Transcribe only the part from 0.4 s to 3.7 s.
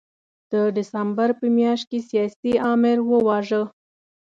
د ډسمبر په میاشت کې سیاسي آمر وواژه.